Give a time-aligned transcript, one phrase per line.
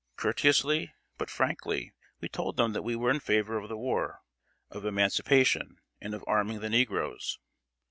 [0.15, 4.23] Courteously, but frankly, we told them that we were in favor of the war,
[4.71, 7.37] of emancipation, and of arming the negroes.